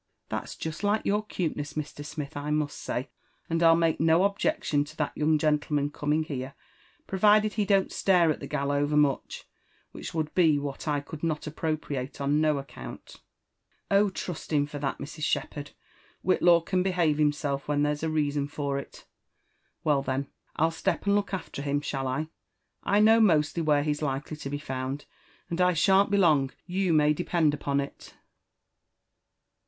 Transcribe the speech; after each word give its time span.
"That's 0.29 0.55
jest 0.55 0.83
like 0.83 1.03
yQur 1.03 1.29
'cuteness, 1.29 1.73
Mr, 1.75 2.03
Smith, 2.03 2.35
I 2.35 2.49
must 2.49 2.79
say; 2.79 3.11
aad 3.51 3.61
I'll 3.61 3.75
make 3.75 3.99
na 3.99 4.17
objecUou 4.17 4.83
ta 4.87 4.95
that 4.97 5.15
young 5.15 5.37
gentleman 5.37 5.91
coming 5.91 6.25
hexe, 6.25 6.55
provided 7.05 7.55
be 7.55 7.65
don't 7.65 7.91
stare 7.91 8.31
at 8.31 8.39
the 8.39 8.47
gaJl 8.47 8.81
over^mucbr 8.87 9.43
which 9.91 10.11
would 10.15 10.31
ha 10.35 10.57
what 10.59 10.87
I 10.87 11.01
could 11.01 11.21
not 11.21 11.45
l|tpvQhate 11.47 12.19
on 12.19 12.41
no 12.41 12.55
account/' 12.55 13.19
'* 13.57 13.91
Oh,, 13.91 14.09
trust 14.09 14.51
him 14.51 14.65
for 14.65 14.79
that, 14.79 14.97
Mrs, 14.97 15.21
Shepherd; 15.23 15.69
Whitlaw 16.25 16.61
can 16.65 16.81
behave 16.81 17.19
him 17.19 17.29
letf 17.31 17.61
whei^ 17.65 17.83
there'ai 17.83 18.03
a 18.03 18.09
reason 18.11 18.47
for 18.47 18.79
it. 18.79 19.05
W<^, 19.85 20.03
then,» 20.03 20.27
rU 20.59 20.71
step 20.71 21.05
and 21.05 21.13
look 21.13 21.29
aflev 21.29 21.51
bixn, 21.63 21.81
%hall 21.83 22.07
I?^l 22.83 23.03
know 23.03 23.19
mostly 23.19 23.61
where 23.61 23.83
he's 23.83 24.01
likely 24.01 24.35
to 24.37 24.49
ha 24.49 24.57
found, 24.65 25.05
and 25.51 25.61
I 25.61 25.73
shan't 25.73 26.09
be 26.09 26.17
long, 26.17 26.51
you 26.65 26.91
may 26.91 27.13
depend 27.13 27.53
upon 27.53 27.79
it 27.79 28.15